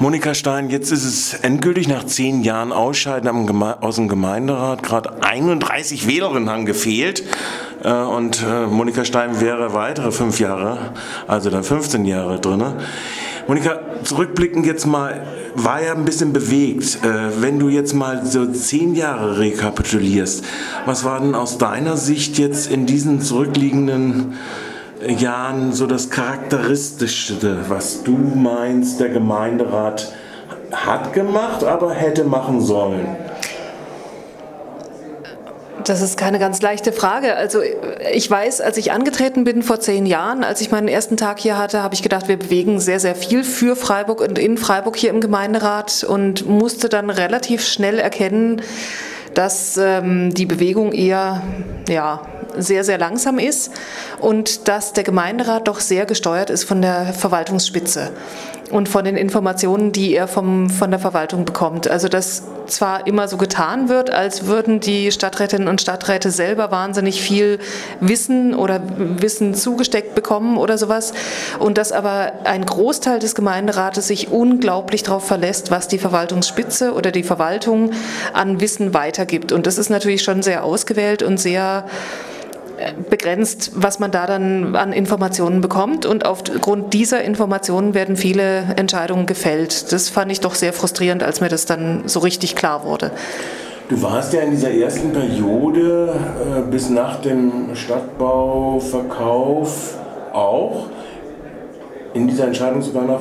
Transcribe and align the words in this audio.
Monika 0.00 0.32
Stein, 0.32 0.70
jetzt 0.70 0.92
ist 0.92 1.04
es 1.04 1.34
endgültig 1.34 1.88
nach 1.88 2.06
zehn 2.06 2.44
Jahren 2.44 2.70
Ausscheiden 2.70 3.28
aus 3.80 3.96
dem 3.96 4.06
Gemeinderat. 4.06 4.84
Gerade 4.84 5.24
31 5.24 6.06
Wählerinnen 6.06 6.48
haben 6.48 6.66
gefehlt. 6.66 7.24
Äh, 7.82 7.90
und 7.92 8.44
äh, 8.48 8.66
Monika 8.66 9.04
Stein 9.04 9.40
wäre 9.40 9.74
weitere 9.74 10.12
fünf 10.12 10.38
Jahre, 10.38 10.92
also 11.26 11.50
dann 11.50 11.64
15 11.64 12.04
Jahre 12.04 12.38
drin. 12.38 12.62
Monika, 13.48 13.80
zurückblickend 14.04 14.66
jetzt 14.66 14.86
mal, 14.86 15.26
war 15.56 15.82
ja 15.82 15.94
ein 15.94 16.04
bisschen 16.04 16.32
bewegt. 16.32 17.00
Äh, 17.02 17.42
wenn 17.42 17.58
du 17.58 17.68
jetzt 17.68 17.92
mal 17.92 18.24
so 18.24 18.46
zehn 18.46 18.94
Jahre 18.94 19.40
rekapitulierst, 19.40 20.44
was 20.86 21.04
war 21.04 21.18
denn 21.18 21.34
aus 21.34 21.58
deiner 21.58 21.96
Sicht 21.96 22.38
jetzt 22.38 22.70
in 22.70 22.86
diesen 22.86 23.20
zurückliegenden 23.20 23.98
Jahren 23.98 24.34
so 25.72 25.86
das 25.86 26.10
Charakteristischste, 26.10 27.68
was 27.68 28.02
du 28.02 28.12
meinst, 28.12 29.00
der 29.00 29.10
Gemeinderat 29.10 30.12
hat 30.72 31.12
gemacht, 31.12 31.64
aber 31.64 31.92
hätte 31.92 32.24
machen 32.24 32.60
sollen? 32.60 33.06
Das 35.84 36.02
ist 36.02 36.18
keine 36.18 36.38
ganz 36.38 36.60
leichte 36.60 36.92
Frage. 36.92 37.34
Also 37.36 37.60
ich 38.12 38.30
weiß, 38.30 38.60
als 38.60 38.76
ich 38.76 38.92
angetreten 38.92 39.44
bin 39.44 39.62
vor 39.62 39.80
zehn 39.80 40.04
Jahren, 40.04 40.44
als 40.44 40.60
ich 40.60 40.70
meinen 40.70 40.88
ersten 40.88 41.16
Tag 41.16 41.38
hier 41.38 41.56
hatte, 41.56 41.82
habe 41.82 41.94
ich 41.94 42.02
gedacht, 42.02 42.28
wir 42.28 42.38
bewegen 42.38 42.78
sehr, 42.78 43.00
sehr 43.00 43.14
viel 43.14 43.44
für 43.44 43.74
Freiburg 43.74 44.20
und 44.20 44.38
in 44.38 44.58
Freiburg 44.58 44.96
hier 44.96 45.10
im 45.10 45.20
Gemeinderat 45.20 46.04
und 46.04 46.46
musste 46.46 46.88
dann 46.88 47.08
relativ 47.08 47.66
schnell 47.66 47.98
erkennen, 47.98 48.60
dass 49.34 49.78
ähm, 49.78 50.34
die 50.34 50.46
Bewegung 50.46 50.92
eher 50.92 51.42
ja, 51.88 52.20
sehr, 52.56 52.84
sehr 52.84 52.98
langsam 52.98 53.38
ist 53.38 53.70
und 54.20 54.68
dass 54.68 54.92
der 54.92 55.04
Gemeinderat 55.04 55.68
doch 55.68 55.80
sehr 55.80 56.06
gesteuert 56.06 56.50
ist 56.50 56.64
von 56.64 56.82
der 56.82 57.12
Verwaltungsspitze 57.12 58.10
und 58.70 58.88
von 58.88 59.04
den 59.04 59.16
Informationen, 59.16 59.92
die 59.92 60.14
er 60.14 60.28
vom, 60.28 60.70
von 60.70 60.90
der 60.90 61.00
Verwaltung 61.00 61.44
bekommt. 61.44 61.88
Also 61.88 62.08
dass 62.08 62.42
zwar 62.66 63.06
immer 63.06 63.28
so 63.28 63.36
getan 63.36 63.88
wird, 63.88 64.10
als 64.10 64.46
würden 64.46 64.80
die 64.80 65.10
Stadträtinnen 65.10 65.68
und 65.68 65.80
Stadträte 65.80 66.30
selber 66.30 66.70
wahnsinnig 66.70 67.22
viel 67.22 67.58
Wissen 68.00 68.54
oder 68.54 68.80
Wissen 68.96 69.54
zugesteckt 69.54 70.14
bekommen 70.14 70.58
oder 70.58 70.76
sowas 70.76 71.12
und 71.58 71.78
dass 71.78 71.92
aber 71.92 72.32
ein 72.44 72.64
Großteil 72.64 73.18
des 73.18 73.34
Gemeinderates 73.34 74.08
sich 74.08 74.30
unglaublich 74.30 75.02
darauf 75.02 75.26
verlässt, 75.26 75.70
was 75.70 75.88
die 75.88 75.98
Verwaltungsspitze 75.98 76.92
oder 76.92 77.10
die 77.10 77.22
Verwaltung 77.22 77.90
an 78.32 78.60
Wissen 78.60 78.92
weitergibt. 78.92 79.52
Und 79.52 79.66
das 79.66 79.78
ist 79.78 79.88
natürlich 79.88 80.22
schon 80.22 80.42
sehr 80.42 80.64
ausgewählt 80.64 81.22
und 81.22 81.38
sehr 81.38 81.86
begrenzt, 83.08 83.72
was 83.74 83.98
man 83.98 84.10
da 84.10 84.26
dann 84.26 84.76
an 84.76 84.92
Informationen 84.92 85.60
bekommt. 85.60 86.06
Und 86.06 86.26
aufgrund 86.26 86.94
dieser 86.94 87.22
Informationen 87.22 87.94
werden 87.94 88.16
viele 88.16 88.74
Entscheidungen 88.76 89.26
gefällt. 89.26 89.92
Das 89.92 90.08
fand 90.08 90.32
ich 90.32 90.40
doch 90.40 90.54
sehr 90.54 90.72
frustrierend, 90.72 91.22
als 91.22 91.40
mir 91.40 91.48
das 91.48 91.66
dann 91.66 92.02
so 92.06 92.20
richtig 92.20 92.56
klar 92.56 92.84
wurde. 92.84 93.10
Du 93.88 94.00
warst 94.02 94.32
ja 94.34 94.42
in 94.42 94.50
dieser 94.50 94.70
ersten 94.70 95.12
Periode 95.12 96.14
äh, 96.14 96.60
bis 96.70 96.90
nach 96.90 97.22
dem 97.22 97.74
Stadtbauverkauf 97.74 99.96
auch 100.32 100.86
in 102.12 102.28
dieser 102.28 102.44
Entscheidungsübernahme 102.46 103.20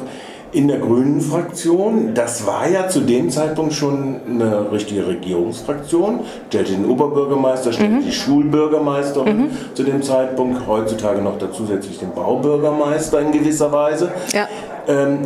in 0.57 0.67
der 0.67 0.79
Grünen 0.79 1.21
Fraktion. 1.21 2.15
Das 2.15 2.47
war 2.47 2.67
ja 2.67 2.89
zu 2.89 3.01
dem 3.01 3.29
Zeitpunkt 3.29 3.73
schon 3.73 4.21
eine 4.27 4.71
richtige 4.71 5.05
Regierungsfraktion. 5.05 6.21
Stellte 6.49 6.71
den 6.71 6.89
Oberbürgermeister, 6.89 7.71
stellte 7.71 7.93
mhm. 7.93 8.03
die 8.03 8.11
Schulbürgermeisterin 8.11 9.37
mhm. 9.37 9.51
zu 9.75 9.83
dem 9.83 10.01
Zeitpunkt, 10.01 10.65
heutzutage 10.65 11.21
noch 11.21 11.37
dazu 11.37 11.57
zusätzlich 11.57 11.99
den 11.99 12.11
Baubürgermeister 12.13 13.19
in 13.21 13.31
gewisser 13.31 13.71
Weise. 13.71 14.11
Ja. 14.33 14.47
Ähm, 14.87 15.19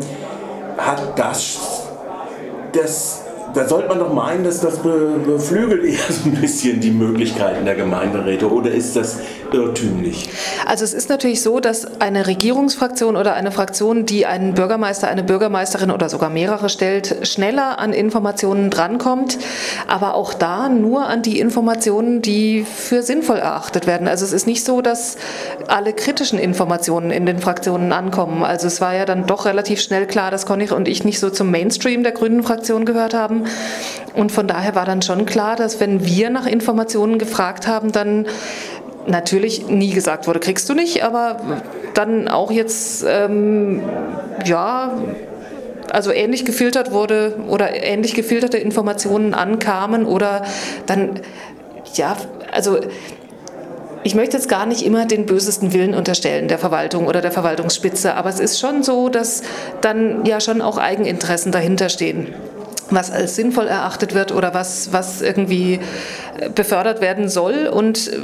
hat 0.77 1.17
das 1.17 1.87
das 2.71 3.23
da 3.53 3.67
sollte 3.67 3.87
man 3.87 3.99
doch 3.99 4.13
meinen, 4.13 4.43
dass 4.43 4.61
das 4.61 4.79
beflügelt 4.79 5.83
eher 5.83 5.99
so 6.09 6.29
ein 6.29 6.35
bisschen 6.35 6.79
die 6.79 6.91
Möglichkeiten 6.91 7.65
der 7.65 7.75
Gemeinderäte 7.75 8.51
oder 8.51 8.71
ist 8.71 8.95
das 8.95 9.19
irrtümlich? 9.51 10.29
Also 10.65 10.83
es 10.83 10.93
ist 10.93 11.09
natürlich 11.09 11.41
so, 11.41 11.59
dass 11.59 11.99
eine 11.99 12.27
Regierungsfraktion 12.27 13.15
oder 13.17 13.33
eine 13.33 13.51
Fraktion, 13.51 14.05
die 14.05 14.25
einen 14.25 14.53
Bürgermeister, 14.53 15.07
eine 15.07 15.23
Bürgermeisterin 15.23 15.91
oder 15.91 16.09
sogar 16.09 16.29
mehrere 16.29 16.69
stellt, 16.69 17.27
schneller 17.27 17.79
an 17.79 17.93
Informationen 17.93 18.69
drankommt, 18.69 19.37
aber 19.87 20.15
auch 20.15 20.33
da 20.33 20.69
nur 20.69 21.07
an 21.07 21.21
die 21.21 21.39
Informationen, 21.39 22.21
die 22.21 22.63
für 22.63 23.03
sinnvoll 23.03 23.37
erachtet 23.37 23.87
werden. 23.87 24.07
Also 24.07 24.25
es 24.25 24.33
ist 24.33 24.47
nicht 24.47 24.63
so, 24.63 24.81
dass 24.81 25.17
alle 25.67 25.93
kritischen 25.93 26.39
Informationen 26.39 27.11
in 27.11 27.25
den 27.25 27.39
Fraktionen 27.39 27.91
ankommen. 27.91 28.43
Also 28.43 28.67
es 28.67 28.79
war 28.81 28.95
ja 28.95 29.05
dann 29.05 29.27
doch 29.27 29.45
relativ 29.45 29.81
schnell 29.81 30.07
klar, 30.07 30.31
dass 30.31 30.45
Conny 30.45 30.61
und 30.71 30.87
ich 30.87 31.03
nicht 31.03 31.19
so 31.19 31.31
zum 31.31 31.49
Mainstream 31.49 32.03
der 32.03 32.11
Grünen 32.11 32.43
Fraktion 32.43 32.85
gehört 32.85 33.15
haben 33.15 33.40
und 34.13 34.31
von 34.31 34.47
daher 34.47 34.75
war 34.75 34.85
dann 34.85 35.01
schon 35.01 35.25
klar, 35.25 35.55
dass 35.55 35.79
wenn 35.79 36.05
wir 36.05 36.29
nach 36.29 36.45
Informationen 36.45 37.17
gefragt 37.17 37.67
haben, 37.67 37.91
dann 37.91 38.25
natürlich 39.07 39.67
nie 39.67 39.91
gesagt 39.91 40.27
wurde, 40.27 40.39
kriegst 40.39 40.69
du 40.69 40.73
nicht, 40.73 41.03
aber 41.03 41.61
dann 41.93 42.27
auch 42.27 42.51
jetzt, 42.51 43.05
ähm, 43.07 43.81
ja, 44.45 44.97
also 45.91 46.11
ähnlich 46.11 46.45
gefiltert 46.45 46.91
wurde 46.91 47.37
oder 47.47 47.73
ähnlich 47.83 48.13
gefilterte 48.13 48.57
Informationen 48.57 49.33
ankamen 49.33 50.05
oder 50.05 50.43
dann, 50.85 51.19
ja, 51.95 52.15
also 52.51 52.79
ich 54.03 54.15
möchte 54.15 54.37
jetzt 54.37 54.49
gar 54.49 54.65
nicht 54.65 54.83
immer 54.83 55.05
den 55.05 55.25
bösesten 55.25 55.73
Willen 55.73 55.93
unterstellen 55.93 56.47
der 56.47 56.57
Verwaltung 56.57 57.07
oder 57.07 57.21
der 57.21 57.31
Verwaltungsspitze, 57.31 58.15
aber 58.15 58.29
es 58.29 58.39
ist 58.39 58.59
schon 58.59 58.83
so, 58.83 59.09
dass 59.09 59.43
dann 59.81 60.25
ja 60.25 60.39
schon 60.39 60.61
auch 60.61 60.77
Eigeninteressen 60.77 61.51
dahinter 61.51 61.89
stehen 61.89 62.33
was 62.91 63.11
als 63.11 63.35
sinnvoll 63.35 63.67
erachtet 63.67 64.13
wird 64.13 64.31
oder 64.31 64.53
was, 64.53 64.93
was 64.93 65.21
irgendwie 65.21 65.79
äh, 66.39 66.49
befördert 66.49 67.01
werden 67.01 67.29
soll. 67.29 67.67
Und 67.67 68.07
äh, 68.07 68.17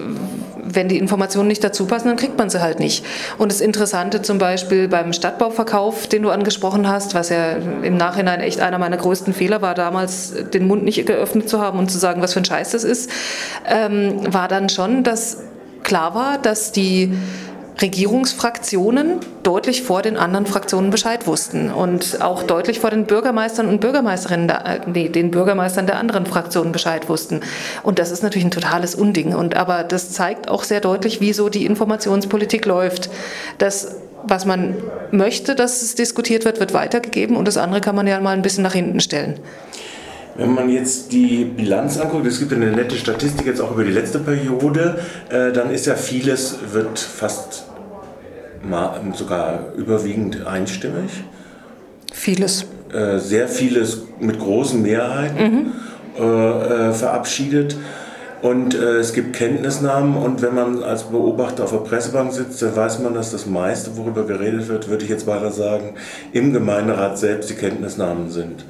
wenn 0.69 0.89
die 0.89 0.97
Informationen 0.97 1.47
nicht 1.47 1.63
dazu 1.63 1.85
passen, 1.85 2.09
dann 2.09 2.17
kriegt 2.17 2.37
man 2.37 2.49
sie 2.49 2.61
halt 2.61 2.79
nicht. 2.79 3.05
Und 3.37 3.51
das 3.51 3.61
Interessante 3.61 4.21
zum 4.21 4.37
Beispiel 4.37 4.87
beim 4.87 5.13
Stadtbauverkauf, 5.13 6.07
den 6.07 6.23
du 6.23 6.29
angesprochen 6.29 6.87
hast, 6.87 7.15
was 7.15 7.29
ja 7.29 7.51
im 7.83 7.97
Nachhinein 7.97 8.41
echt 8.41 8.59
einer 8.59 8.77
meiner 8.77 8.97
größten 8.97 9.33
Fehler 9.33 9.61
war, 9.61 9.75
damals 9.75 10.33
den 10.53 10.67
Mund 10.67 10.83
nicht 10.83 11.05
geöffnet 11.05 11.49
zu 11.49 11.61
haben 11.61 11.79
und 11.79 11.89
zu 11.89 11.97
sagen, 11.97 12.21
was 12.21 12.33
für 12.33 12.41
ein 12.41 12.45
Scheiß 12.45 12.71
das 12.71 12.83
ist, 12.83 13.09
ähm, 13.65 14.21
war 14.33 14.47
dann 14.47 14.69
schon, 14.69 15.03
dass 15.03 15.43
klar 15.83 16.13
war, 16.15 16.37
dass 16.37 16.71
die 16.73 17.13
Regierungsfraktionen 17.81 19.19
deutlich 19.43 19.83
vor 19.83 20.01
den 20.01 20.17
anderen 20.17 20.45
Fraktionen 20.45 20.89
Bescheid 20.89 21.27
wussten 21.27 21.71
und 21.71 22.21
auch 22.21 22.43
deutlich 22.43 22.79
vor 22.79 22.89
den 22.89 23.05
Bürgermeistern 23.05 23.67
und 23.67 23.81
Bürgermeisterinnen, 23.81 24.47
der, 24.47 24.65
äh, 24.65 24.79
nee, 24.87 25.09
den 25.09 25.31
Bürgermeistern 25.31 25.85
der 25.85 25.97
anderen 25.97 26.25
Fraktionen 26.25 26.71
Bescheid 26.71 27.07
wussten. 27.07 27.41
Und 27.83 27.99
das 27.99 28.11
ist 28.11 28.23
natürlich 28.23 28.45
ein 28.45 28.51
totales 28.51 28.95
Unding. 28.95 29.35
Und 29.35 29.55
aber 29.55 29.83
das 29.83 30.11
zeigt 30.11 30.49
auch 30.49 30.63
sehr 30.63 30.81
deutlich, 30.81 31.21
wieso 31.21 31.49
die 31.49 31.65
Informationspolitik 31.65 32.65
läuft. 32.65 33.09
Das 33.57 33.97
was 34.23 34.45
man 34.45 34.75
möchte, 35.11 35.55
dass 35.55 35.81
es 35.81 35.95
diskutiert 35.95 36.43
wird, 36.43 36.59
wird 36.59 36.73
weitergegeben 36.73 37.35
und 37.35 37.47
das 37.47 37.55
andere 37.55 37.81
kann 37.81 37.95
man 37.95 38.07
ja 38.07 38.19
mal 38.19 38.31
ein 38.31 38.41
bisschen 38.41 38.63
nach 38.63 38.73
hinten 38.73 38.99
stellen. 38.99 39.39
Wenn 40.37 40.53
man 40.53 40.69
jetzt 40.69 41.11
die 41.11 41.45
Bilanz 41.45 41.99
anguckt, 41.99 42.27
es 42.27 42.37
gibt 42.37 42.53
eine 42.53 42.71
nette 42.71 42.95
Statistik 42.95 43.47
jetzt 43.47 43.59
auch 43.59 43.71
über 43.71 43.83
die 43.83 43.91
letzte 43.91 44.19
Periode, 44.19 44.99
äh, 45.29 45.51
dann 45.51 45.71
ist 45.71 45.87
ja 45.87 45.95
vieles, 45.95 46.59
wird 46.71 46.99
fast 46.99 47.65
sogar 49.13 49.73
überwiegend 49.75 50.45
einstimmig. 50.45 51.23
Vieles. 52.13 52.65
Äh, 52.93 53.17
sehr 53.17 53.47
vieles 53.47 54.03
mit 54.19 54.39
großen 54.39 54.81
Mehrheiten 54.81 55.53
mhm. 55.53 55.73
Äh, 56.17 56.93
verabschiedet. 56.93 57.77
Und 58.41 58.75
äh, 58.75 58.97
es 58.97 59.13
gibt 59.13 59.35
Kenntnisnahmen 59.35 60.15
und 60.15 60.41
wenn 60.41 60.53
man 60.53 60.83
als 60.83 61.03
Beobachter 61.03 61.63
auf 61.63 61.71
der 61.71 61.79
Pressebank 61.79 62.31
sitzt, 62.31 62.61
dann 62.61 62.75
weiß 62.75 62.99
man, 62.99 63.15
dass 63.15 63.31
das 63.31 63.47
meiste, 63.47 63.97
worüber 63.97 64.25
geredet 64.25 64.67
wird, 64.67 64.89
würde 64.89 65.05
ich 65.05 65.09
jetzt 65.09 65.25
weiter 65.25 65.51
sagen, 65.51 65.95
im 66.33 66.53
Gemeinderat 66.53 67.17
selbst 67.17 67.49
die 67.49 67.55
Kenntnisnahmen 67.55 68.29
sind. 68.29 68.63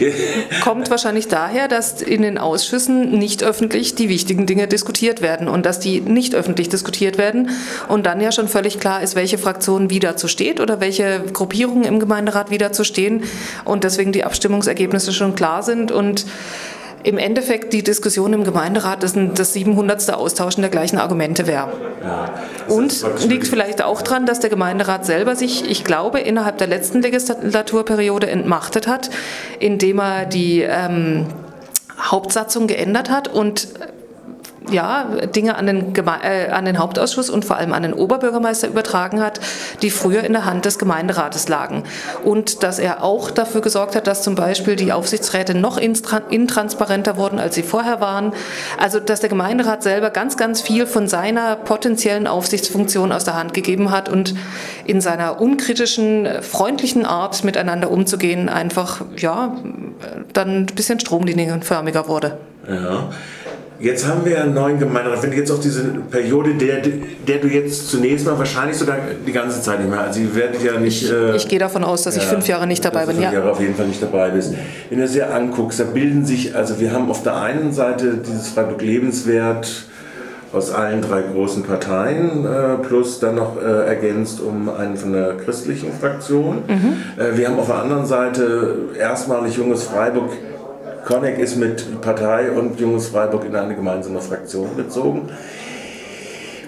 Kommt 0.62 0.90
wahrscheinlich 0.90 1.28
daher, 1.28 1.68
dass 1.68 2.02
in 2.02 2.22
den 2.22 2.36
Ausschüssen 2.36 3.18
nicht 3.18 3.42
öffentlich 3.42 3.94
die 3.94 4.10
wichtigen 4.10 4.44
Dinge 4.44 4.68
diskutiert 4.68 5.22
werden 5.22 5.48
und 5.48 5.64
dass 5.64 5.80
die 5.80 6.00
nicht 6.00 6.34
öffentlich 6.34 6.68
diskutiert 6.68 7.16
werden 7.16 7.50
und 7.88 8.04
dann 8.04 8.20
ja 8.20 8.32
schon 8.32 8.48
völlig 8.48 8.80
klar 8.80 9.02
ist, 9.02 9.14
welche 9.16 9.38
Fraktion 9.38 9.88
wie 9.88 10.00
dazu 10.00 10.28
steht 10.28 10.60
oder 10.60 10.80
welche 10.80 11.22
Gruppierungen 11.32 11.84
im 11.84 12.00
Gemeinderat 12.00 12.50
wie 12.50 12.58
dazu 12.58 12.84
stehen 12.84 13.22
und 13.64 13.84
deswegen 13.84 14.12
die 14.12 14.24
Abstimmungsergebnisse 14.24 15.12
schon 15.12 15.34
klar 15.34 15.62
sind 15.62 15.90
und 15.90 16.26
im 17.04 17.18
Endeffekt 17.18 17.72
die 17.72 17.82
Diskussion 17.82 18.32
im 18.32 18.44
Gemeinderat 18.44 19.02
das, 19.02 19.14
das 19.34 19.52
700. 19.52 20.12
Austauschen 20.12 20.62
der 20.62 20.70
gleichen 20.70 20.98
Argumente 20.98 21.46
wäre. 21.46 21.72
Ja, 22.02 22.30
und 22.68 23.04
liegt 23.26 23.48
vielleicht 23.48 23.82
auch 23.82 24.02
daran, 24.02 24.26
dass 24.26 24.40
der 24.40 24.50
Gemeinderat 24.50 25.06
selber 25.06 25.36
sich, 25.36 25.68
ich 25.70 25.84
glaube, 25.84 26.20
innerhalb 26.20 26.58
der 26.58 26.66
letzten 26.66 27.02
Legislaturperiode 27.02 28.28
entmachtet 28.28 28.86
hat, 28.86 29.10
indem 29.58 30.00
er 30.00 30.26
die 30.26 30.62
ähm, 30.62 31.26
Hauptsatzung 32.00 32.66
geändert 32.66 33.10
hat 33.10 33.28
und 33.28 33.68
ja, 34.70 35.04
Dinge 35.04 35.56
an 35.56 35.66
den, 35.66 35.94
äh, 35.94 36.48
an 36.50 36.64
den 36.64 36.78
Hauptausschuss 36.78 37.30
und 37.30 37.44
vor 37.44 37.56
allem 37.56 37.72
an 37.72 37.82
den 37.82 37.92
Oberbürgermeister 37.92 38.68
übertragen 38.68 39.20
hat, 39.22 39.40
die 39.82 39.90
früher 39.90 40.24
in 40.24 40.32
der 40.32 40.44
Hand 40.44 40.64
des 40.64 40.78
Gemeinderates 40.78 41.48
lagen. 41.48 41.84
Und 42.24 42.62
dass 42.62 42.78
er 42.78 43.02
auch 43.02 43.30
dafür 43.30 43.60
gesorgt 43.60 43.96
hat, 43.96 44.06
dass 44.06 44.22
zum 44.22 44.34
Beispiel 44.34 44.76
die 44.76 44.92
Aufsichtsräte 44.92 45.54
noch 45.54 45.78
intransparenter 45.78 47.16
wurden, 47.16 47.38
als 47.38 47.54
sie 47.54 47.62
vorher 47.62 48.00
waren. 48.00 48.32
Also 48.78 49.00
dass 49.00 49.20
der 49.20 49.28
Gemeinderat 49.28 49.82
selber 49.82 50.10
ganz, 50.10 50.36
ganz 50.36 50.60
viel 50.60 50.86
von 50.86 51.08
seiner 51.08 51.56
potenziellen 51.56 52.26
Aufsichtsfunktion 52.26 53.12
aus 53.12 53.24
der 53.24 53.34
Hand 53.34 53.54
gegeben 53.54 53.90
hat 53.90 54.08
und 54.08 54.34
in 54.84 55.00
seiner 55.00 55.40
unkritischen, 55.40 56.28
freundlichen 56.42 57.06
Art 57.06 57.44
miteinander 57.44 57.90
umzugehen 57.90 58.48
einfach 58.48 59.02
ja, 59.16 59.56
dann 60.32 60.56
ein 60.56 60.66
bisschen 60.66 61.00
stromlinienförmiger 61.00 62.08
wurde. 62.08 62.38
Ja. 62.68 63.10
Jetzt 63.80 64.08
haben 64.08 64.24
wir 64.24 64.42
einen 64.42 64.54
neuen 64.54 64.78
Gemeinderat. 64.78 65.22
Wenn 65.22 65.30
du 65.30 65.36
jetzt 65.36 65.52
auf 65.52 65.60
diese 65.60 65.84
Periode, 66.10 66.54
der, 66.54 66.82
der 67.26 67.38
du 67.38 67.46
jetzt 67.46 67.88
zunächst 67.88 68.26
mal 68.26 68.36
wahrscheinlich 68.36 68.76
sogar 68.76 68.96
die 69.24 69.32
ganze 69.32 69.62
Zeit 69.62 69.78
nicht 69.78 69.88
mehr, 69.88 70.00
also 70.00 70.18
ihr 70.18 70.34
werdet 70.34 70.62
ja 70.64 70.80
nicht... 70.80 71.04
Ich, 71.04 71.12
äh, 71.12 71.36
ich 71.36 71.46
gehe 71.46 71.60
davon 71.60 71.84
aus, 71.84 72.02
dass 72.02 72.16
ja, 72.16 72.22
ich 72.22 72.28
fünf 72.28 72.48
Jahre 72.48 72.66
nicht 72.66 72.84
dabei 72.84 73.06
bin. 73.06 73.16
Fünf 73.16 73.26
ja. 73.26 73.32
Jahre 73.32 73.52
auf 73.52 73.60
jeden 73.60 73.76
Fall 73.76 73.86
nicht 73.86 74.02
dabei 74.02 74.30
bist. 74.30 74.52
Wenn 74.88 74.98
du 74.98 75.04
das 75.04 75.14
ja 75.14 75.28
anguckst, 75.28 75.78
da 75.78 75.84
bilden 75.84 76.26
sich, 76.26 76.56
also 76.56 76.80
wir 76.80 76.92
haben 76.92 77.08
auf 77.08 77.22
der 77.22 77.36
einen 77.36 77.72
Seite 77.72 78.18
dieses 78.26 78.48
Freiburg 78.48 78.82
Lebenswert 78.82 79.84
aus 80.52 80.72
allen 80.72 81.02
drei 81.02 81.22
großen 81.22 81.62
Parteien, 81.62 82.46
äh, 82.46 82.82
plus 82.82 83.20
dann 83.20 83.34
noch 83.34 83.62
äh, 83.62 83.86
ergänzt 83.86 84.40
um 84.40 84.68
einen 84.70 84.96
von 84.96 85.12
der 85.12 85.36
christlichen 85.36 85.92
Fraktion. 85.92 86.62
Mhm. 86.66 87.22
Äh, 87.22 87.36
wir 87.36 87.48
haben 87.48 87.58
auf 87.58 87.66
der 87.66 87.76
anderen 87.76 88.06
Seite 88.06 88.76
erstmalig 88.98 89.56
Junges 89.56 89.84
Freiburg 89.84 90.32
Conneck 91.08 91.38
ist 91.38 91.56
mit 91.56 92.02
Partei 92.02 92.50
und 92.50 92.78
Junges 92.78 93.08
Freiburg 93.08 93.46
in 93.46 93.56
eine 93.56 93.74
gemeinsame 93.74 94.20
Fraktion 94.20 94.76
bezogen. 94.76 95.30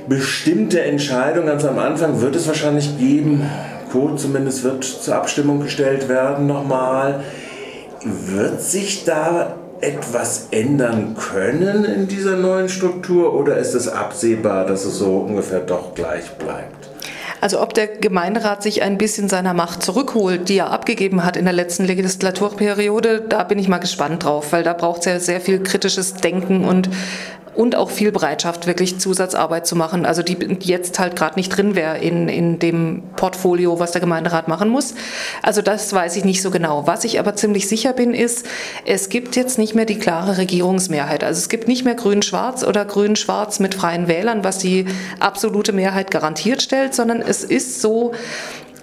Bestimmte 0.09 0.81
Entscheidungen 0.81 1.47
ganz 1.47 1.67
am 1.67 1.79
Anfang 1.79 2.23
wird 2.23 2.37
es 2.37 2.49
wahrscheinlich 2.49 2.97
geben. 2.99 3.43
Code 3.93 4.17
zumindest 4.17 4.65
wird 4.65 4.83
zur 4.83 5.15
Abstimmung 5.15 5.61
gestellt 5.61 6.09
werden 6.09 6.47
nochmal. 6.47 7.23
Wird 8.03 8.63
sich 8.63 9.05
da 9.05 9.57
etwas 9.83 10.49
ändern 10.53 11.17
können 11.19 11.85
in 11.85 12.09
dieser 12.09 12.37
neuen 12.37 12.71
Struktur 12.71 13.35
oder 13.35 13.59
ist 13.59 13.75
es 13.75 13.89
absehbar, 13.89 14.65
dass 14.65 14.87
es 14.87 14.97
so 14.97 15.19
ungefähr 15.19 15.61
doch 15.61 15.95
gleich 15.95 16.31
bleibt? 16.39 16.90
Also 17.41 17.61
ob 17.61 17.73
der 17.75 17.87
Gemeinderat 17.87 18.63
sich 18.63 18.83
ein 18.83 18.99
bisschen 18.99 19.29
seiner 19.29 19.55
Macht 19.55 19.83
zurückholt, 19.83 20.49
die 20.49 20.59
er 20.59 20.71
abgegeben 20.71 21.25
hat 21.25 21.37
in 21.37 21.45
der 21.45 21.55
letzten 21.55 21.85
Legislaturperiode, 21.85 23.23
da 23.29 23.45
bin 23.45 23.59
ich 23.59 23.69
mal 23.69 23.79
gespannt 23.79 24.25
drauf, 24.25 24.53
weil 24.53 24.63
da 24.63 24.75
braucht 24.75 25.01
es 25.01 25.07
ja 25.07 25.19
sehr 25.19 25.41
viel 25.41 25.63
kritisches 25.63 26.15
Denken 26.15 26.65
und 26.65 26.91
und 27.55 27.75
auch 27.75 27.91
viel 27.91 28.13
Bereitschaft, 28.13 28.67
wirklich 28.67 28.99
Zusatzarbeit 28.99 29.67
zu 29.67 29.77
machen, 29.77 30.07
also 30.07 30.23
die 30.23 30.37
jetzt 30.63 30.99
halt 30.99 31.17
gerade 31.17 31.37
nicht 31.37 31.49
drin 31.49 31.75
wäre 31.75 31.99
in, 31.99 32.29
in 32.29 32.59
dem 32.59 33.03
Portfolio, 33.17 33.79
was 33.79 33.93
der 33.93 34.01
Gemeinderat 34.01 34.49
machen 34.49 34.69
muss. 34.69 34.95
Also 35.43 35.63
das 35.63 35.93
weiß 35.93 36.17
ich 36.17 36.25
nicht 36.25 36.43
so 36.43 36.51
genau. 36.51 36.87
Was 36.87 37.05
ich 37.05 37.19
aber 37.19 37.35
ziemlich 37.35 37.69
sicher 37.69 37.93
bin, 37.93 38.15
ist, 38.15 38.47
es 38.87 39.09
gibt 39.09 39.37
jetzt 39.37 39.59
nicht 39.59 39.75
mehr 39.75 39.85
die 39.85 39.99
klare 39.99 40.39
Regierungsmehrheit. 40.39 41.25
Also 41.25 41.39
es 41.39 41.49
gibt 41.49 41.69
nicht 41.69 41.85
mehr 41.85 41.95
Grün-Schwarz 41.95 42.65
oder 42.65 42.85
Grün-Schwarz 42.85 43.59
mit 43.59 43.75
freien 43.75 44.09
Wählern, 44.09 44.45
was 44.45 44.59
die 44.59 44.87
absolute 45.19 45.73
Mehrheit 45.73 46.11
garantiert 46.11 46.63
stellt, 46.63 46.95
sondern 46.95 47.21
es 47.21 47.45
ist 47.45 47.81
so, 47.83 48.13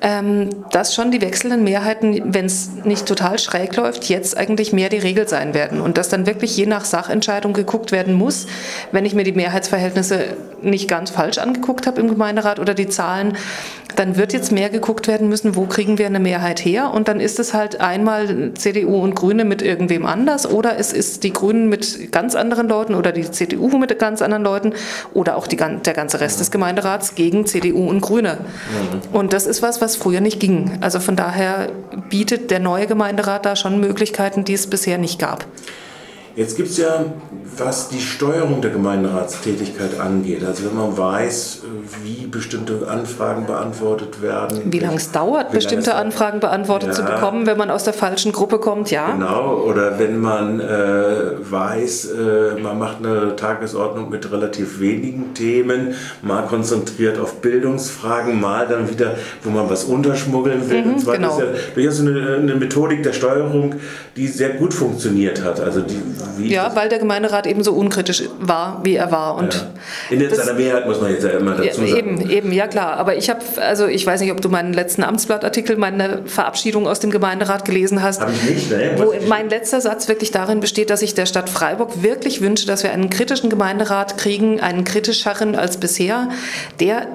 ähm, 0.02 0.50
dass 0.72 0.94
schon 0.94 1.12
die 1.12 1.22
wechselnden 1.22 1.64
Mehrheiten, 1.64 2.34
wenn 2.34 2.46
es 2.46 2.70
nicht 2.84 3.06
total 3.06 3.40
schräg 3.40 3.76
läuft, 3.76 4.06
jetzt 4.06 4.38
eigentlich 4.38 4.74
mehr 4.74 4.90
die 4.90 4.98
Regel 4.98 5.28
sein 5.28 5.54
werden. 5.54 5.82
Und 5.82 5.98
dass 5.98 6.10
dann 6.10 6.26
wirklich 6.26 6.56
je 6.56 6.66
nach 6.66 6.86
Sachentscheidung 6.86 7.54
geguckt 7.54 7.92
werden 7.92 8.14
muss, 8.14 8.48
wenn 8.92 9.06
ich 9.06 9.16
mir 9.16 9.24
die 9.24 9.32
Mehrheitsverhältnisse 9.32 10.38
nicht 10.62 10.88
ganz 10.88 11.10
falsch 11.10 11.38
angeguckt 11.38 11.88
habe 11.88 12.02
im 12.02 12.08
Gemeinderat 12.10 12.60
oder 12.60 12.74
die 12.74 12.88
Zahlen, 12.88 13.38
dann 13.96 14.16
wird 14.16 14.34
jetzt 14.34 14.52
mehr 14.52 14.70
geguckt 14.70 15.08
werden 15.08 15.28
müssen, 15.28 15.56
wo 15.56 15.66
kriegen 15.66 15.98
wir 15.98 16.06
eine 16.06 16.20
Mehrheit 16.20 16.64
her? 16.64 16.92
Und 16.94 17.08
dann 17.08 17.20
ist 17.20 17.40
es 17.40 17.54
halt 17.54 17.82
einmal 17.82 18.54
CDU 18.54 19.02
und 19.02 19.16
Grüne 19.16 19.44
mit 19.44 19.62
irgendwem 19.62 20.06
anders 20.06 20.50
oder 20.50 20.78
es 20.78 20.94
ist 20.94 21.24
die 21.24 21.34
Grünen 21.34 21.68
mit 21.68 22.12
ganz 22.12 22.36
anderen 22.36 22.68
Leuten 22.68 22.94
oder 22.94 23.12
die 23.12 23.30
CDU 23.30 23.78
mit 23.78 23.98
ganz 23.98 24.22
anderen 24.22 24.44
Leuten 24.44 24.74
oder 25.14 25.36
auch 25.36 25.48
die, 25.48 25.58
der 25.58 25.94
ganze 25.94 26.20
Rest 26.20 26.40
des 26.40 26.52
Gemeinderats 26.52 27.16
gegen 27.16 27.46
CDU 27.46 27.90
und 27.90 28.02
Grüne. 28.02 28.38
Und 29.12 29.34
das 29.34 29.48
ist 29.48 29.62
was, 29.62 29.82
was 29.82 29.87
früher 29.96 30.22
nicht 30.22 30.40
ging. 30.40 30.80
Also 30.82 31.00
von 31.00 31.16
daher 31.16 31.70
bietet 32.10 32.52
der 32.52 32.60
neue 32.60 32.88
Gemeinderat 32.88 33.46
da 33.46 33.56
schon 33.56 33.80
Möglichkeiten, 33.80 34.44
die 34.44 34.54
es 34.54 34.68
bisher 34.68 34.98
nicht 34.98 35.20
gab. 35.20 35.46
Jetzt 36.38 36.56
gibt 36.56 36.70
es 36.70 36.78
ja, 36.78 37.04
was 37.58 37.90
die 37.90 38.00
Steuerung 38.00 38.62
der 38.62 38.70
Gemeinderatstätigkeit 38.70 40.00
angeht, 40.00 40.44
also 40.46 40.66
wenn 40.66 40.78
man 40.78 40.96
weiß, 40.96 41.64
wie 42.04 42.28
bestimmte 42.28 42.88
Anfragen 42.88 43.48
beantwortet 43.48 44.22
werden. 44.22 44.62
Wie 44.66 44.78
lange 44.78 44.98
es 44.98 45.12
dauert, 45.12 45.52
bestimmte. 45.52 45.96
Anfragen 45.96 46.40
beantwortet 46.40 46.90
ja. 46.90 46.94
zu 46.94 47.04
bekommen, 47.04 47.48
wenn 47.48 47.58
man 47.58 47.72
aus 47.72 47.86
der 47.86 47.94
falschen 47.94 48.34
Gruppe 48.34 48.60
kommt, 48.60 48.92
ja. 48.92 49.14
Genau, 49.14 49.64
oder 49.68 49.98
wenn 49.98 50.20
man 50.20 50.60
äh, 50.60 50.66
weiß, 51.40 52.12
äh, 52.12 52.62
man 52.62 52.78
macht 52.78 52.98
eine 53.04 53.36
Tagesordnung 53.36 54.12
mit 54.12 54.32
relativ 54.32 54.80
wenigen 54.80 55.34
Themen, 55.34 55.96
mal 56.22 56.44
konzentriert 56.44 57.18
auf 57.18 57.42
Bildungsfragen, 57.42 58.40
mal 58.40 58.68
dann 58.68 58.92
wieder, 58.92 59.16
wo 59.42 59.50
man 59.50 59.72
was 59.72 59.86
unterschmuggeln 59.86 60.70
will. 60.70 60.84
Mhm, 60.84 60.94
Und 60.94 61.00
zwar 61.00 61.16
genau. 61.16 61.32
ist 61.32 61.40
ja 61.40 61.46
durchaus 61.74 62.00
eine, 62.02 62.36
eine 62.36 62.56
Methodik 62.56 63.02
der 63.02 63.14
Steuerung, 63.14 63.74
die 64.16 64.28
sehr 64.28 64.50
gut 64.50 64.76
funktioniert 64.76 65.44
hat. 65.44 65.60
Also 65.60 65.82
die 65.82 66.00
ja, 66.40 66.76
weil 66.76 66.90
der 66.90 67.00
Gemeinderat 67.00 67.48
eben 67.48 67.64
so 67.64 67.74
unkritisch 67.74 68.24
war, 68.40 68.82
wie 68.84 68.96
er 68.96 69.12
war. 69.12 69.36
Und 69.36 69.68
ja. 70.10 70.18
In 70.18 70.36
seiner 70.36 70.54
Mehrheit 70.54 70.86
muss 70.86 71.02
man 71.02 71.12
jetzt 71.12 71.24
ja 71.24 71.32
immer 71.32 71.56
dazu 71.56 71.82
sagen. 71.82 71.96
Eben, 71.96 72.30
eben, 72.30 72.52
ja 72.52 72.68
klar. 72.68 72.98
Aber 72.98 73.16
ich 73.16 73.30
habe, 73.30 73.40
also 73.58 73.88
ich 73.88 74.06
weiß 74.06 74.22
nicht, 74.22 74.32
ob 74.32 74.42
du 74.42 74.50
meinen 74.50 74.74
letzten 74.74 75.04
Amtsblattartikel, 75.04 75.78
meine 75.78 76.24
Verabschiedung 76.26 76.88
aus 76.88 77.00
dem 77.00 77.12
Gemeinderat 77.12 77.66
gelesen 77.66 78.02
hast. 78.02 78.22
Habe 78.22 78.32
ich 78.32 78.44
nicht, 78.44 78.72
ne? 78.72 78.96
Wo 78.98 79.14
mein 79.28 79.50
letzter 79.50 79.82
Satz 79.82 80.08
wirklich 80.08 80.32
darin 80.32 80.60
besteht, 80.60 80.90
dass 80.90 81.02
ich 81.02 81.14
der 81.14 81.26
Stadt 81.26 81.50
Freiburg 81.50 82.04
wirklich 82.04 82.42
wünsche, 82.42 82.68
dass 82.68 82.84
wir 82.84 82.92
einen 82.92 83.10
kritischen 83.10 83.50
Gemeinderat 83.50 84.18
kriegen, 84.18 84.60
einen 84.60 84.84
kritischeren 84.84 85.56
als 85.56 85.78
bisher, 85.78 86.30
der 86.80 87.08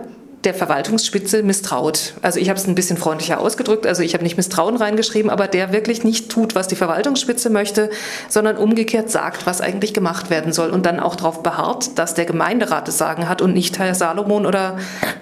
der 0.44 0.54
Verwaltungsspitze 0.54 1.42
misstraut. 1.42 2.14
Also 2.22 2.40
ich 2.40 2.48
habe 2.48 2.58
es 2.58 2.66
ein 2.66 2.74
bisschen 2.74 2.96
freundlicher 2.96 3.40
ausgedrückt, 3.40 3.86
also 3.86 4.02
ich 4.02 4.14
habe 4.14 4.24
nicht 4.24 4.36
Misstrauen 4.36 4.76
reingeschrieben, 4.76 5.30
aber 5.30 5.46
der 5.46 5.72
wirklich 5.72 6.04
nicht 6.04 6.30
tut, 6.30 6.54
was 6.54 6.68
die 6.68 6.76
Verwaltungsspitze 6.76 7.50
möchte, 7.50 7.90
sondern 8.28 8.56
umgekehrt 8.56 9.10
sagt, 9.10 9.46
was 9.46 9.60
eigentlich 9.60 9.94
gemacht 9.94 10.30
werden 10.30 10.52
soll 10.52 10.70
und 10.70 10.84
dann 10.84 11.00
auch 11.00 11.14
darauf 11.14 11.42
beharrt, 11.42 11.98
dass 11.98 12.14
der 12.14 12.24
Gemeinderat 12.24 12.88
es 12.88 12.98
sagen 12.98 13.28
hat 13.28 13.40
und 13.40 13.52
nicht 13.52 13.78
Herr 13.78 13.94
Salomon 13.94 14.46
oder 14.46 14.78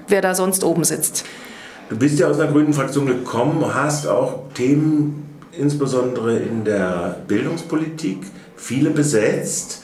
wer 0.09 0.23
da 0.23 0.35
sonst 0.35 0.65
oben 0.65 0.85
sitzt. 0.85 1.25
Du 1.91 1.97
bist 1.97 2.19
ja 2.19 2.29
aus 2.29 2.39
einer 2.39 2.53
grünen 2.53 2.73
Fraktion 2.73 3.07
gekommen, 3.07 3.65
hast 3.75 4.07
auch 4.07 4.45
Themen 4.55 5.27
insbesondere 5.53 6.39
in 6.39 6.65
der 6.65 7.17
Bildungspolitik 7.27 8.19
viele 8.57 8.91
besetzt. 8.91 9.80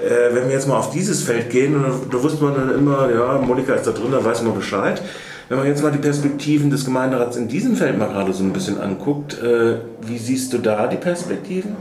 Äh, 0.00 0.34
wenn 0.34 0.46
wir 0.46 0.54
jetzt 0.54 0.68
mal 0.68 0.76
auf 0.76 0.90
dieses 0.90 1.22
Feld 1.22 1.50
gehen, 1.50 1.74
da 2.10 2.22
wusste 2.22 2.42
man 2.42 2.54
dann 2.54 2.74
immer, 2.74 3.10
ja, 3.12 3.38
Monika 3.38 3.74
ist 3.74 3.86
da 3.86 3.90
drin, 3.90 4.12
da 4.12 4.24
weiß 4.24 4.42
man 4.42 4.54
Bescheid. 4.54 5.02
Wenn 5.48 5.58
man 5.58 5.66
jetzt 5.66 5.82
mal 5.82 5.90
die 5.90 5.98
Perspektiven 5.98 6.70
des 6.70 6.84
Gemeinderats 6.84 7.36
in 7.36 7.48
diesem 7.48 7.74
Feld 7.74 7.98
mal 7.98 8.08
gerade 8.08 8.32
so 8.32 8.44
ein 8.44 8.52
bisschen 8.52 8.80
anguckt, 8.80 9.42
äh, 9.42 9.78
wie 10.02 10.18
siehst 10.18 10.52
du 10.52 10.58
da 10.58 10.86
die 10.86 10.98
Perspektiven? 10.98 11.74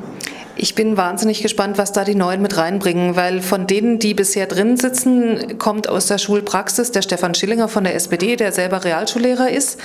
Ich 0.55 0.73
bin 0.73 0.97
wahnsinnig 0.97 1.43
gespannt, 1.43 1.77
was 1.77 1.91
da 1.91 2.03
die 2.03 2.15
Neuen 2.15 2.41
mit 2.41 2.57
reinbringen, 2.57 3.15
weil 3.15 3.41
von 3.41 3.67
denen, 3.67 3.99
die 3.99 4.15
bisher 4.15 4.47
drin 4.47 4.77
sitzen, 4.77 5.59
kommt 5.59 5.87
aus 5.87 6.07
der 6.07 6.17
Schulpraxis 6.17 6.91
der 6.91 7.03
Stefan 7.03 7.35
Schillinger 7.35 7.67
von 7.67 7.83
der 7.83 7.93
SPD, 7.93 8.35
der 8.37 8.51
selber 8.51 8.83
Realschullehrer 8.83 9.51
ist 9.51 9.77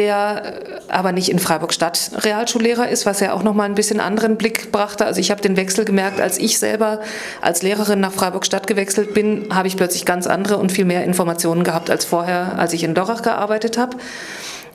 der 0.00 0.42
äh, 0.44 0.80
aber 0.88 1.12
nicht 1.12 1.28
in 1.28 1.38
Freiburg-Stadt 1.38 2.10
Realschullehrer 2.24 2.88
ist, 2.88 3.06
was 3.06 3.20
ja 3.20 3.32
auch 3.34 3.42
nochmal 3.42 3.66
ein 3.68 3.74
bisschen 3.74 4.00
anderen 4.00 4.36
Blick 4.36 4.72
brachte. 4.72 5.04
Also 5.04 5.20
ich 5.20 5.30
habe 5.30 5.42
den 5.42 5.56
Wechsel 5.56 5.84
gemerkt, 5.84 6.20
als 6.20 6.38
ich 6.38 6.58
selber 6.58 7.00
als 7.40 7.62
Lehrerin 7.62 8.00
nach 8.00 8.12
Freiburg-Stadt 8.12 8.66
gewechselt 8.66 9.14
bin, 9.14 9.46
habe 9.54 9.68
ich 9.68 9.76
plötzlich 9.76 10.06
ganz 10.06 10.26
andere 10.26 10.56
und 10.56 10.72
viel 10.72 10.86
mehr 10.86 11.04
Informationen 11.04 11.62
gehabt 11.62 11.90
als 11.90 12.04
vorher, 12.04 12.58
als 12.58 12.72
ich 12.72 12.82
in 12.82 12.94
Dorach 12.94 13.22
gearbeitet 13.22 13.78
habe. 13.78 13.96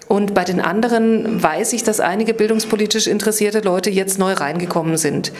Und 0.07 0.35
bei 0.35 0.43
den 0.43 0.61
anderen 0.61 1.41
weiß 1.41 1.73
ich, 1.73 1.83
dass 1.83 1.99
einige 1.99 2.35
bildungspolitisch 2.35 3.07
interessierte 3.07 3.61
Leute 3.61 3.89
jetzt 3.89 4.19
neu 4.19 4.33
reingekommen 4.33 4.97
sind. 4.97 5.31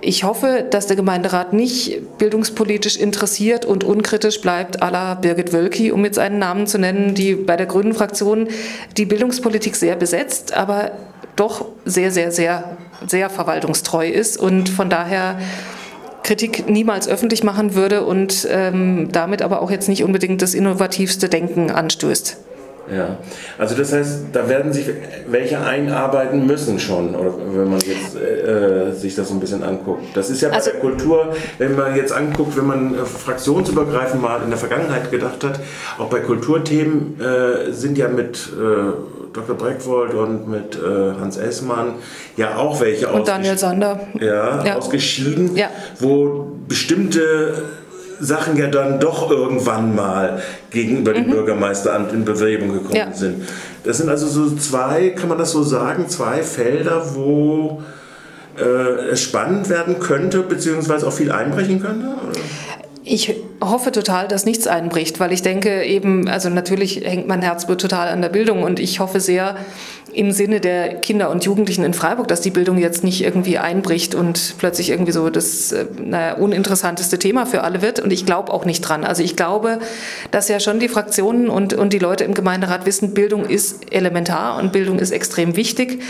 Ich 0.00 0.24
hoffe, 0.24 0.64
dass 0.70 0.86
der 0.86 0.96
Gemeinderat 0.96 1.52
nicht 1.52 2.00
bildungspolitisch 2.16 2.96
interessiert 2.96 3.66
und 3.66 3.84
unkritisch 3.84 4.40
bleibt, 4.40 4.82
à 4.82 4.90
la 4.90 5.14
Birgit 5.14 5.52
Wölki, 5.52 5.92
um 5.92 6.04
jetzt 6.04 6.18
einen 6.18 6.38
Namen 6.38 6.66
zu 6.66 6.78
nennen, 6.78 7.14
die 7.14 7.34
bei 7.34 7.56
der 7.56 7.66
Grünen 7.66 7.92
Fraktion 7.92 8.48
die 8.96 9.04
Bildungspolitik 9.04 9.76
sehr 9.76 9.96
besetzt, 9.96 10.54
aber 10.54 10.92
doch 11.36 11.66
sehr, 11.84 12.10
sehr, 12.10 12.32
sehr, 12.32 12.76
sehr 13.06 13.28
verwaltungstreu 13.28 14.08
ist 14.08 14.38
und 14.38 14.70
von 14.70 14.88
daher 14.88 15.38
Kritik 16.22 16.68
niemals 16.68 17.06
öffentlich 17.06 17.44
machen 17.44 17.74
würde 17.74 18.04
und 18.04 18.48
ähm, 18.50 19.10
damit 19.12 19.42
aber 19.42 19.62
auch 19.62 19.70
jetzt 19.70 19.88
nicht 19.88 20.02
unbedingt 20.02 20.42
das 20.42 20.54
innovativste 20.54 21.28
Denken 21.28 21.70
anstößt. 21.70 22.38
Ja, 22.94 23.16
also 23.58 23.74
das 23.74 23.92
heißt, 23.92 24.26
da 24.32 24.48
werden 24.48 24.72
sich 24.72 24.86
welche 25.28 25.60
einarbeiten 25.60 26.46
müssen 26.46 26.78
schon, 26.78 27.14
oder 27.14 27.34
wenn 27.52 27.70
man 27.70 27.80
jetzt 27.80 28.16
äh, 28.16 28.92
sich 28.92 29.14
das 29.14 29.28
so 29.28 29.34
ein 29.34 29.40
bisschen 29.40 29.62
anguckt. 29.62 30.04
Das 30.14 30.30
ist 30.30 30.40
ja 30.40 30.50
bei 30.50 30.56
also, 30.56 30.70
der 30.70 30.80
Kultur, 30.80 31.34
wenn 31.58 31.74
man 31.74 31.96
jetzt 31.96 32.12
anguckt, 32.12 32.56
wenn 32.56 32.66
man 32.66 32.94
äh, 32.94 33.04
fraktionsübergreifend 33.04 34.22
mal 34.22 34.42
in 34.42 34.50
der 34.50 34.58
Vergangenheit 34.58 35.10
gedacht 35.10 35.42
hat, 35.42 35.60
auch 35.98 36.08
bei 36.08 36.20
Kulturthemen 36.20 37.20
äh, 37.20 37.72
sind 37.72 37.98
ja 37.98 38.08
mit 38.08 38.36
äh, 38.36 38.92
Dr. 39.32 39.56
Breckwold 39.56 40.14
und 40.14 40.48
mit 40.48 40.76
äh, 40.76 41.20
Hans 41.20 41.36
Essmann 41.36 41.94
ja 42.36 42.56
auch 42.56 42.80
welche 42.80 43.08
und 43.08 43.28
Daniel 43.28 43.58
Sander. 43.58 44.00
Ja, 44.18 44.64
ja. 44.64 44.76
ausgeschieden, 44.76 45.56
ja. 45.56 45.68
wo 46.00 46.52
bestimmte 46.66 47.62
Sachen 48.20 48.56
ja 48.56 48.68
dann 48.68 49.00
doch 49.00 49.30
irgendwann 49.30 49.94
mal 49.94 50.42
gegenüber 50.70 51.12
mhm. 51.12 51.16
dem 51.16 51.30
Bürgermeisteramt 51.30 52.12
in 52.12 52.24
Bewegung 52.24 52.72
gekommen 52.72 52.94
ja. 52.94 53.12
sind. 53.12 53.48
Das 53.84 53.98
sind 53.98 54.08
also 54.08 54.26
so 54.26 54.54
zwei, 54.56 55.10
kann 55.10 55.28
man 55.28 55.38
das 55.38 55.52
so 55.52 55.62
sagen, 55.62 56.08
zwei 56.08 56.42
Felder, 56.42 57.14
wo 57.14 57.82
äh, 58.58 59.10
es 59.10 59.22
spannend 59.22 59.68
werden 59.68 59.98
könnte, 59.98 60.40
beziehungsweise 60.40 61.06
auch 61.06 61.12
viel 61.12 61.30
einbrechen 61.30 61.80
könnte? 61.80 62.06
Oder? 62.06 62.38
Ich 63.08 63.32
hoffe 63.60 63.92
total, 63.92 64.26
dass 64.26 64.44
nichts 64.44 64.66
einbricht, 64.66 65.20
weil 65.20 65.32
ich 65.32 65.42
denke 65.42 65.84
eben, 65.84 66.28
also 66.28 66.48
natürlich 66.48 67.02
hängt 67.04 67.28
mein 67.28 67.40
Herz 67.40 67.64
total 67.64 68.08
an 68.08 68.20
der 68.20 68.30
Bildung 68.30 68.64
und 68.64 68.80
ich 68.80 68.98
hoffe 68.98 69.20
sehr 69.20 69.56
im 70.16 70.32
Sinne 70.32 70.60
der 70.60 70.94
Kinder 70.94 71.30
und 71.30 71.44
Jugendlichen 71.44 71.84
in 71.84 71.92
Freiburg, 71.92 72.26
dass 72.28 72.40
die 72.40 72.50
Bildung 72.50 72.78
jetzt 72.78 73.04
nicht 73.04 73.22
irgendwie 73.22 73.58
einbricht 73.58 74.14
und 74.14 74.54
plötzlich 74.56 74.88
irgendwie 74.88 75.12
so 75.12 75.28
das 75.28 75.72
äh, 75.72 75.84
naja, 76.02 76.34
uninteressanteste 76.34 77.18
Thema 77.18 77.44
für 77.44 77.62
alle 77.62 77.82
wird. 77.82 78.00
Und 78.00 78.12
ich 78.12 78.24
glaube 78.24 78.52
auch 78.52 78.64
nicht 78.64 78.80
dran. 78.80 79.04
Also 79.04 79.22
ich 79.22 79.36
glaube, 79.36 79.78
dass 80.30 80.48
ja 80.48 80.58
schon 80.58 80.80
die 80.80 80.88
Fraktionen 80.88 81.50
und, 81.50 81.74
und 81.74 81.92
die 81.92 81.98
Leute 81.98 82.24
im 82.24 82.32
Gemeinderat 82.32 82.86
wissen, 82.86 83.12
Bildung 83.12 83.44
ist 83.44 83.92
elementar 83.92 84.56
und 84.56 84.72
Bildung 84.72 84.98
ist 84.98 85.10
extrem 85.10 85.54
wichtig. 85.54 86.02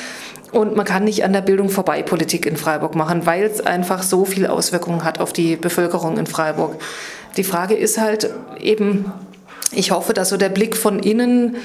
Und 0.53 0.77
man 0.77 0.87
kann 0.87 1.03
nicht 1.03 1.25
an 1.25 1.33
der 1.33 1.41
Bildung 1.41 1.69
vorbei 1.69 2.05
Politik 2.05 2.47
in 2.47 2.57
Freiburg 2.57 2.95
machen, 2.95 3.27
weil 3.27 3.43
es 3.43 3.61
einfach 3.61 4.05
so 4.05 4.25
viele 4.25 4.53
Auswirkungen 4.53 5.03
hat 5.03 5.19
auf 5.19 5.33
die 5.33 5.57
Bevölkerung 5.57 6.17
in 6.17 6.27
Freiburg. 6.27 6.77
Die 7.37 7.45
Frage 7.45 7.75
ist 7.75 7.99
halt 7.99 8.31
eben, 8.61 9.13
ich 9.73 9.91
hoffe, 9.91 10.15
dass 10.15 10.29
so 10.29 10.37
der 10.37 10.49
Blick 10.49 10.77
von 10.77 11.01
innen 11.01 11.57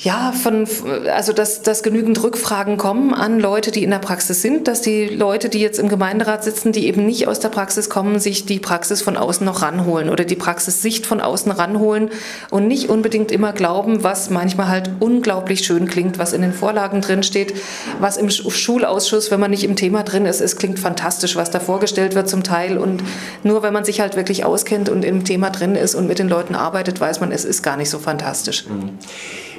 ja, 0.00 0.30
von, 0.30 0.64
also 1.12 1.32
dass, 1.32 1.62
dass 1.62 1.82
genügend 1.82 2.22
Rückfragen 2.22 2.76
kommen 2.76 3.12
an 3.14 3.40
Leute, 3.40 3.72
die 3.72 3.82
in 3.82 3.90
der 3.90 3.98
Praxis 3.98 4.42
sind, 4.42 4.68
dass 4.68 4.80
die 4.80 5.06
Leute, 5.06 5.48
die 5.48 5.58
jetzt 5.58 5.80
im 5.80 5.88
Gemeinderat 5.88 6.44
sitzen, 6.44 6.70
die 6.70 6.86
eben 6.86 7.04
nicht 7.04 7.26
aus 7.26 7.40
der 7.40 7.48
Praxis 7.48 7.90
kommen, 7.90 8.20
sich 8.20 8.46
die 8.46 8.60
Praxis 8.60 9.02
von 9.02 9.16
außen 9.16 9.44
noch 9.44 9.60
ranholen 9.60 10.08
oder 10.08 10.24
die 10.24 10.36
Praxissicht 10.36 11.04
von 11.04 11.20
außen 11.20 11.50
ranholen 11.50 12.10
und 12.50 12.68
nicht 12.68 12.90
unbedingt 12.90 13.32
immer 13.32 13.52
glauben, 13.52 14.04
was 14.04 14.30
manchmal 14.30 14.68
halt 14.68 14.88
unglaublich 15.00 15.64
schön 15.64 15.88
klingt, 15.88 16.16
was 16.16 16.32
in 16.32 16.42
den 16.42 16.52
Vorlagen 16.52 17.00
drin 17.00 17.24
steht, 17.24 17.54
was 17.98 18.16
im 18.16 18.30
Schulausschuss, 18.30 19.32
wenn 19.32 19.40
man 19.40 19.50
nicht 19.50 19.64
im 19.64 19.74
Thema 19.74 20.04
drin 20.04 20.26
ist, 20.26 20.40
es 20.40 20.56
klingt 20.56 20.78
fantastisch, 20.78 21.34
was 21.34 21.50
da 21.50 21.58
vorgestellt 21.58 22.14
wird 22.14 22.28
zum 22.28 22.44
Teil 22.44 22.78
und 22.78 23.02
nur 23.42 23.64
wenn 23.64 23.72
man 23.72 23.84
sich 23.84 24.00
halt 24.00 24.14
wirklich 24.14 24.44
auskennt 24.44 24.88
und 24.88 25.04
im 25.04 25.24
Thema 25.24 25.50
drin 25.50 25.74
ist 25.74 25.96
und 25.96 26.06
mit 26.06 26.20
den 26.20 26.28
Leuten 26.28 26.54
arbeitet, 26.54 27.00
weiß 27.00 27.18
man, 27.18 27.32
es 27.32 27.44
ist 27.44 27.64
gar 27.64 27.76
nicht 27.76 27.90
so 27.90 27.98
fantastisch. 27.98 28.64
Mhm. 28.68 28.98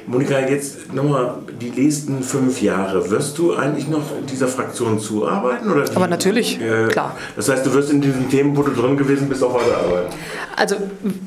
Monika, 0.07 0.39
jetzt 0.39 0.93
nochmal 0.93 1.35
die 1.61 1.69
nächsten 1.69 2.23
fünf 2.23 2.61
Jahre. 2.61 3.09
Wirst 3.09 3.37
du 3.37 3.55
eigentlich 3.55 3.87
noch 3.87 4.03
dieser 4.29 4.47
Fraktion 4.47 4.99
zuarbeiten? 4.99 5.71
Oder 5.71 5.85
Aber 5.95 6.07
natürlich, 6.07 6.59
äh, 6.59 6.87
klar. 6.87 7.15
Das 7.35 7.49
heißt, 7.49 7.65
du 7.65 7.73
wirst 7.73 7.91
in 7.91 8.01
diesen 8.01 8.29
Themen, 8.29 8.55
wo 8.57 8.63
du 8.63 8.71
drin 8.71 8.97
gewesen 8.97 9.29
bist, 9.29 9.43
auch 9.43 9.53
weiterarbeiten? 9.53 10.13
Also 10.59 10.75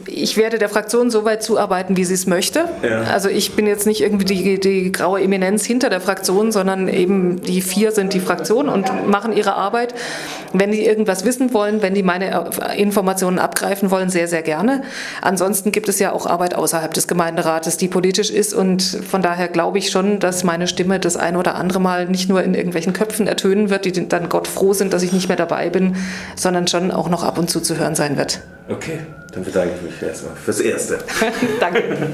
ich 0.07 0.37
werde 0.37 0.59
der 0.59 0.69
Fraktion 0.69 1.11
so 1.11 1.25
weit 1.25 1.43
zuarbeiten, 1.43 1.97
wie 1.97 2.05
sie 2.05 2.13
es 2.13 2.27
möchte. 2.27 2.67
Ja. 2.83 3.05
Also 3.05 3.31
ich 3.31 3.57
bin 3.57 3.67
jetzt 3.67 3.87
nicht 3.87 4.03
irgendwie 4.03 4.27
die, 4.27 4.61
die 4.61 4.93
graue 4.93 5.23
Eminenz 5.23 5.65
hinter 5.65 5.89
der 5.89 6.03
Fraktion, 6.03 6.53
sondern 6.53 6.87
eben 6.87 7.41
die 7.41 7.63
vier 7.63 7.93
sind 7.93 8.13
die 8.13 8.21
Fraktion 8.21 8.69
und 8.69 9.09
machen 9.09 9.35
ihre 9.35 9.55
Arbeit. 9.55 9.95
Wenn 10.53 10.71
die 10.71 10.85
irgendwas 10.85 11.25
wissen 11.25 11.55
wollen, 11.55 11.81
wenn 11.81 11.95
die 11.95 12.03
meine 12.03 12.51
Informationen 12.77 13.39
abgreifen 13.39 13.91
wollen, 13.91 14.11
sehr, 14.11 14.29
sehr 14.29 14.43
gerne. 14.43 14.83
Ansonsten 15.23 15.73
gibt 15.73 15.89
es 15.89 15.99
ja 15.99 16.13
auch 16.13 16.27
Arbeit 16.27 16.55
außerhalb 16.55 16.93
des 16.93 17.09
Gemeinderates, 17.09 17.79
die 17.79 17.89
politisch 17.89 18.31
ist 18.31 18.53
und 18.53 18.83
von 18.83 19.23
daher 19.23 19.49
glaube 19.49 19.79
ich 19.79 19.91
schon, 19.91 20.19
dass 20.19 20.45
meine 20.45 20.67
Stimme 20.67 21.01
das 21.01 21.17
ein 21.17 21.37
oder 21.37 21.55
andere 21.55 21.81
Mal 21.81 22.07
nicht 22.07 22.29
nur 22.29 22.43
in 22.43 22.53
irgendwelchen 22.53 22.93
Köpfen 22.93 23.27
ertönen 23.27 23.71
wird, 23.71 23.87
die 23.87 24.09
dann 24.09 24.29
Gott 24.29 24.47
froh 24.47 24.75
sind, 24.75 24.93
dass 24.93 25.03
ich 25.03 25.15
nicht 25.15 25.29
mehr 25.29 25.39
dabei 25.39 25.71
bin, 25.71 25.97
sondern 26.37 26.67
schon 26.67 26.91
auch 26.91 27.09
noch 27.09 27.25
ab 27.25 27.39
und 27.39 27.49
zu 27.49 27.63
zu 27.63 27.79
hören 27.79 27.95
sein 27.95 28.19
wird. 28.19 28.41
Okay, 28.69 28.99
dann 29.33 29.45
bedanke 29.45 29.75
ich 29.77 29.83
mich 29.83 30.03
erstmal 30.03 30.37
fürs 30.37 30.61
Erste. 30.61 30.99
Danke. 31.61 32.13